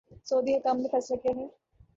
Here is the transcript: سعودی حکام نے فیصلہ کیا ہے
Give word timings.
سعودی 0.25 0.55
حکام 0.55 0.77
نے 0.77 0.87
فیصلہ 0.91 1.15
کیا 1.17 1.31
ہے 1.35 1.47